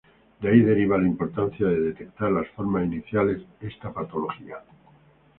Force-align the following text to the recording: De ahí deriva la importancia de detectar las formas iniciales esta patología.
De 0.39 0.49
ahí 0.49 0.61
deriva 0.61 0.97
la 0.97 1.05
importancia 1.05 1.67
de 1.67 1.79
detectar 1.79 2.31
las 2.31 2.47
formas 2.55 2.85
iniciales 2.87 3.43
esta 3.59 3.93
patología. 3.93 4.55